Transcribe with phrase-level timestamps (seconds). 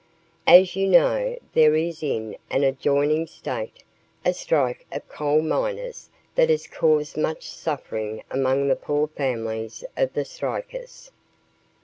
[0.47, 3.83] As you know, there is in an adjoining state
[4.25, 10.13] a strike of coal miners that has caused much suffering among the poor families of
[10.13, 11.11] the strikers.